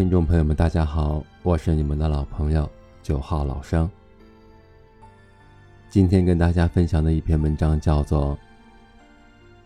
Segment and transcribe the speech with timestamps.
[0.00, 2.66] 听众朋友们，大家好，我是你们的老朋友
[3.02, 3.86] 九号老生。
[5.90, 8.34] 今天跟大家分享的一篇文章叫做《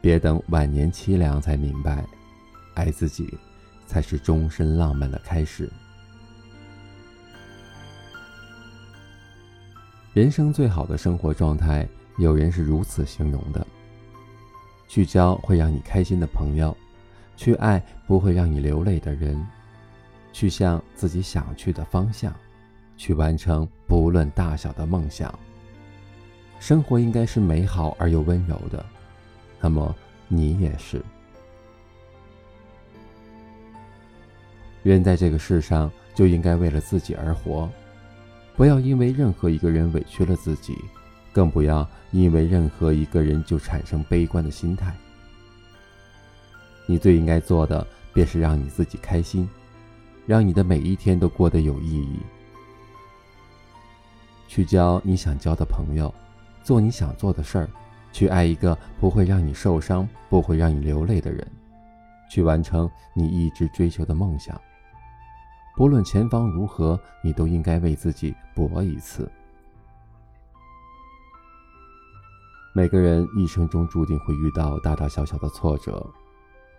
[0.01, 2.05] 别等晚年凄凉才明白，
[2.75, 3.33] 爱自己
[3.87, 5.69] 才是终身浪漫的开始》。
[10.15, 11.89] 人生最好的生活状态，
[12.19, 13.65] 有人是如此形容的：
[14.89, 16.77] 去交会让你开心的朋友，
[17.37, 19.41] 去爱不会让你流泪的人。
[20.35, 22.35] 去向自己想去的方向，
[22.97, 25.33] 去完成不论大小的梦想。
[26.59, 28.85] 生活应该是美好而又温柔的，
[29.61, 29.95] 那么
[30.27, 31.01] 你也是。
[34.83, 37.71] 人在这个世上就应该为了自己而活，
[38.57, 40.77] 不要因为任何一个人委屈了自己，
[41.33, 44.93] 更不要因为任何一个人就产生悲观的心态。
[46.87, 49.49] 你最应该做的，便是让你自己开心。
[50.27, 52.19] 让你的每一天都过得有意义。
[54.47, 56.13] 去交你想交的朋友，
[56.63, 57.69] 做你想做的事儿，
[58.13, 61.47] 去爱一个不会让你受伤、不会让你流泪的人，
[62.31, 64.61] 去完成你一直追求的梦想。
[65.77, 69.29] 不论前方如何，你都应该为自己搏一次。
[72.73, 76.09] 每个人一生中注定会遇到大大小小的挫折。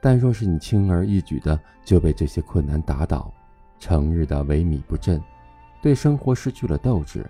[0.06, 3.34] 但若是你轻而易举的就被这些困难打倒，
[3.80, 5.20] 成日的萎靡不振，
[5.82, 7.28] 对生活失去了斗志，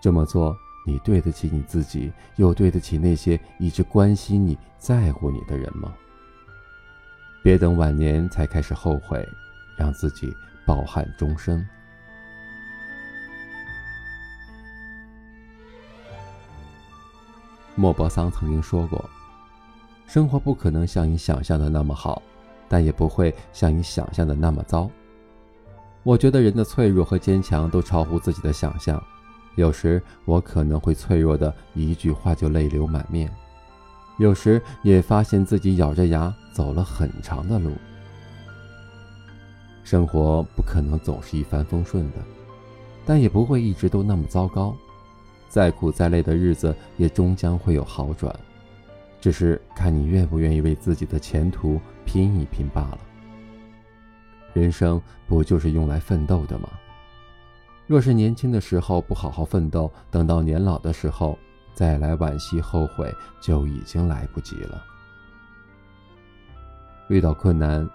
[0.00, 5.92] 这么做你对得起你自己，又对得起那些一直关心你在乎你的人吗？
[7.42, 9.28] 别等晚年才开始后悔，
[9.76, 10.32] 让自己
[10.64, 11.66] 抱憾终生。
[17.74, 19.10] 莫泊桑曾经说过。
[20.08, 22.22] 生活不可能像你想象的那么好，
[22.66, 24.90] 但也不会像你想象的那么糟。
[26.02, 29.00] 我觉得人的脆弱和坚强都超乎自己的想象。
[29.56, 33.30] 有时我可能会脆弱的一句话就泪流满面，
[34.18, 37.72] 有时也发现自己咬着牙走了很长的路。
[39.84, 42.16] 生活不可能总是一帆风顺的，
[43.04, 44.74] 但也不会一直都那么糟糕。
[45.50, 48.34] 再苦再累的日子也终将会有好转。
[49.20, 52.98] 只是看你愿不愿意为自己的前途拼一拼罢了。
[54.54, 56.68] 人生不就是用来奋斗的吗？
[57.86, 61.38] 若是年轻的时候不好好奋斗，等到年老的时候
[61.74, 64.84] 再来惋惜后悔，就已经来不及了。
[67.08, 67.88] 遇到困难，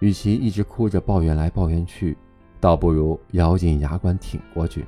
[0.00, 2.16] 与其一直哭着抱怨来抱怨去，
[2.60, 4.84] 倒不如咬紧牙关挺过去。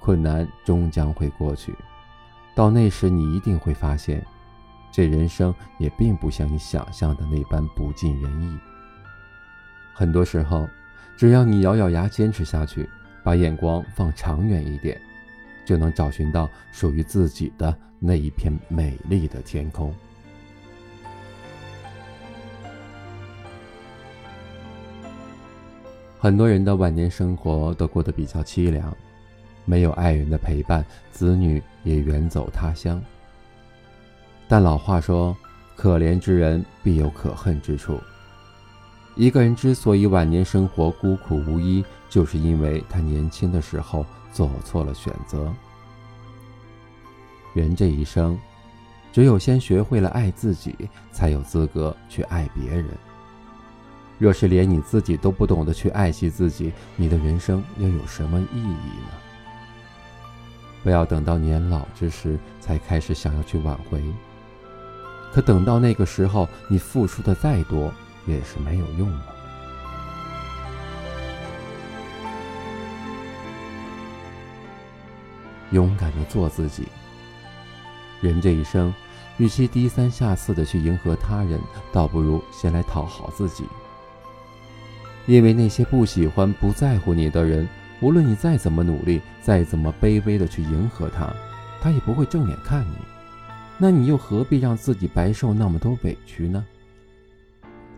[0.00, 1.74] 困难终将会过去，
[2.54, 4.22] 到那时你一定会发现。
[4.94, 8.56] 这人生也并不像你想象的那般不尽人意。
[9.92, 10.68] 很多时候，
[11.16, 12.88] 只要你咬咬牙坚持下去，
[13.24, 14.96] 把眼光放长远一点，
[15.66, 19.92] 就能找寻到属于自己的那一片美丽的天空。
[26.20, 28.96] 很多人的晚年生活都过得比较凄凉，
[29.64, 33.02] 没有爱人的陪伴，子女也远走他乡。
[34.54, 35.36] 但老话说
[35.74, 38.00] ：“可怜之人必有可恨之处。”
[39.16, 45.52] 一个人之所以晚年生活孤苦无依，就是因为他年轻的时候做错了选择。
[47.52, 48.38] 人这一生，
[49.12, 52.86] 只有先学会了爱自己，才有资格去爱别人。
[54.18, 59.10] 若是连你自己都不懂得去爱惜自己，你的人生又有什么意义呢？
[60.84, 64.00] 不要等到年老之时才开始想要去挽回。
[65.34, 67.92] 可等到那个时候，你付出的再多
[68.24, 69.18] 也是没有用的。
[75.72, 76.86] 勇敢的做自己。
[78.20, 78.94] 人这一生，
[79.38, 81.60] 与其低三下四的去迎合他人，
[81.92, 83.64] 倒不如先来讨好自己。
[85.26, 87.68] 因为那些不喜欢、不在乎你的人，
[88.00, 91.28] 无论你再怎么努力，再怎么卑微的去迎合他，
[91.82, 93.13] 他也不会正眼看你。
[93.84, 96.64] 那你又何必让自己白受那么多委屈呢？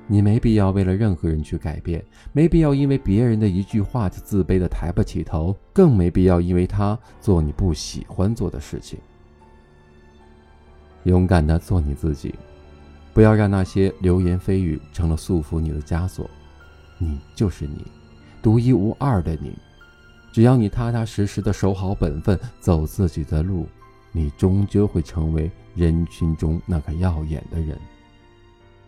[0.09, 8.99] 你没必要为了任何人去改变，没必要因为别人的一句话就自卑的抬不起头，更没必要因为他做你不喜欢做的事情。
[11.05, 12.35] 勇敢的做你自己，
[13.15, 16.29] 不要让那些流言蜚语成了束缚你的枷锁。
[16.99, 17.87] 你就是你，
[18.43, 19.57] 独一无二的你。
[20.33, 23.69] 只要你踏踏实实的守好本分，走自己的路，
[24.11, 25.49] 你终究会成为。
[25.77, 27.79] 人群中那个耀眼的人，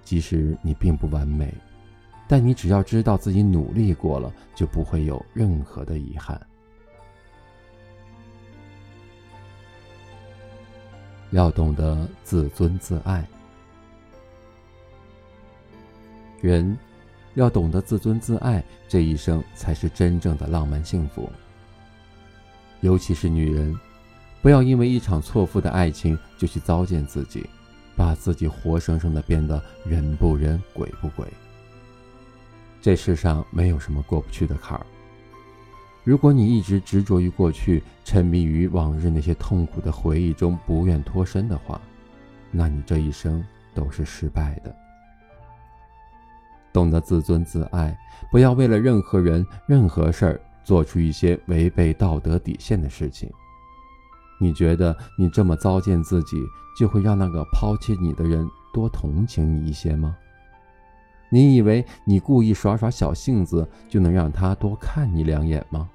[0.03, 1.53] 即使你并不完美，
[2.27, 6.41] 但你只要知道自己努力过了，就不会有任何的遗憾。
[11.31, 13.23] 要懂得自尊自爱，
[16.41, 16.75] 人
[17.35, 21.31] 要懂得自尊自爱，这一生才是真正的浪漫幸福。
[22.81, 23.79] 尤其是女人，
[24.41, 27.49] 不要因为一场错付的爱情就去糟践自己，
[27.97, 31.27] 把自己活生生的变得人不人鬼不鬼。
[32.81, 34.87] 这世上没有什么过不去的坎儿。
[36.05, 41.81] 如果你一直执着于过去，沉迷于往日那些痛苦的回忆中，不愿脱身的话，
[42.51, 43.45] 那你这一生
[43.75, 44.75] 都是失败的。
[46.73, 47.99] 懂得自尊自爱，
[48.31, 53.29] 不要为了任何人、任何事儿做出一些违背道德底线的事情。
[54.39, 56.43] 你觉得你这么糟践自己，
[56.79, 60.17] 就会让那个抛弃你的人多同情你一些吗？
[61.31, 65.89] 你以为你故意耍耍小性子，就能让他多看你两眼吗？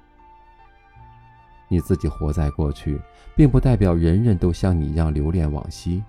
[1.68, 3.00] 你自己活在过去，
[3.34, 6.04] 并不代表人人都像你一样留恋往昔，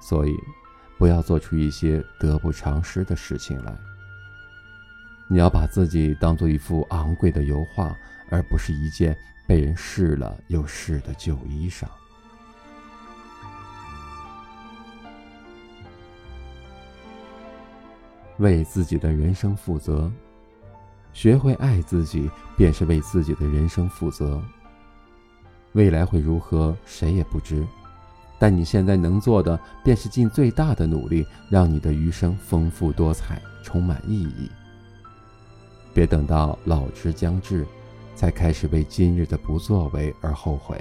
[0.00, 0.34] 所以
[0.98, 3.72] 不要做出一些得不偿失的事情来。
[5.28, 7.96] 你要把自己当做一幅昂贵的油画，
[8.30, 9.16] 而不是一件
[9.50, 11.82] 被人试了又试的旧衣裳。
[18.38, 20.08] 为自己的人生负责，
[21.12, 24.40] 学会爱自己，便是为自己的人生负责。
[25.72, 27.66] 未来会如何，谁也不知。
[28.38, 34.48] 但你现在能做的，便是尽最大的努力，让你的余生丰富多彩，充满意义。
[35.92, 37.66] 别等到老之将至，
[38.20, 40.78] 才开始为今日的不作为而后悔。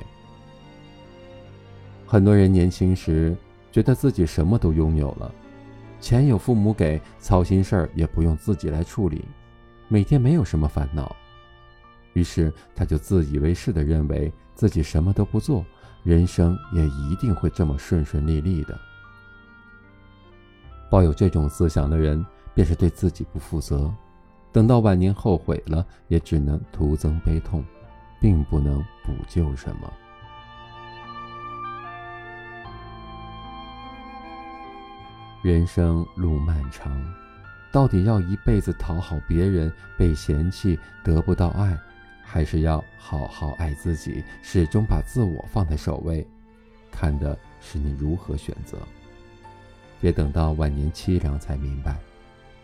[2.06, 3.34] 很多人年轻时
[3.72, 5.34] 觉得自己什么都拥有了，
[6.02, 9.24] 钱有父母给，操心事儿也不用自己来处理，
[9.88, 11.16] 每天没有什么烦恼。
[12.12, 15.66] 于是他就自以为是的认为自己什么都不做，
[16.04, 18.78] 人生也一定会这么顺顺利利的。
[20.92, 23.90] 抱有这种思想的人，便是对自己不负责，
[24.52, 27.64] 等到晚年后悔了，也只能徒增悲痛，
[28.20, 29.92] 并不能补救什么。
[35.42, 37.02] 人生路漫长，
[37.72, 41.78] 到底要一辈子讨好别人，被嫌弃，得不到爱？
[42.22, 46.28] 还是要好好爱自己，始终把自我放在首位，
[46.92, 48.78] 看的是你如何选择。
[50.02, 51.98] 别等到晚年凄凉才明白，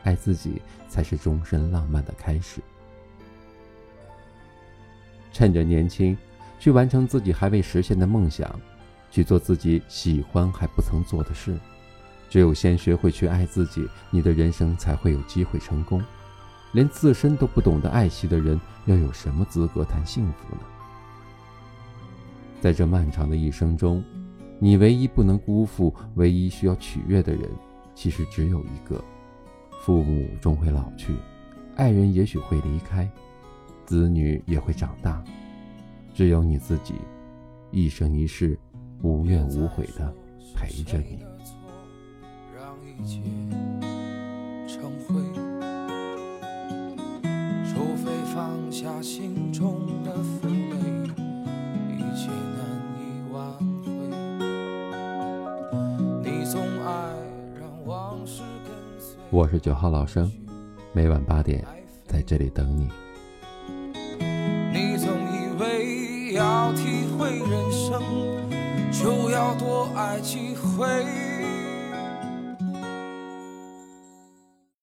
[0.05, 2.61] 爱自己才是终身浪漫的开始。
[5.33, 6.17] 趁着年轻，
[6.57, 8.57] 去完成自己还未实现的梦想，
[9.11, 11.59] 去做自己喜欢还不曾做的事。
[12.29, 16.01] 只有先学会去爱自己，你的人生才会有机会成功。
[16.71, 20.61] 连自身都不懂得爱惜的人，又有什么资格谈幸福呢？
[22.61, 24.03] 在这漫长的一生中，
[24.59, 27.49] 你唯一不能辜负、唯一需要取悦的人，
[27.93, 29.01] 其实只有一个：
[29.81, 31.15] 父母终会老去，
[31.75, 33.07] 爱人也许会离开，
[33.85, 35.23] 子女也会长大，
[36.13, 36.95] 只有你自己，
[37.69, 38.57] 一生一世
[39.01, 40.11] 无怨无悔的
[40.55, 41.23] 陪着你。
[47.67, 50.77] 除非放下心中的负累，
[51.93, 52.59] 一切难
[52.97, 53.01] 以
[53.31, 53.37] 挽
[53.83, 53.89] 回。
[56.23, 56.87] 你总爱
[57.59, 58.41] 让往事。
[59.31, 60.31] 我是九号老生，
[60.93, 61.65] 每晚八点
[62.05, 62.89] 在这里等你。
[64.71, 68.01] 你总以为要体会人生，
[68.91, 71.24] 就要多爱几回。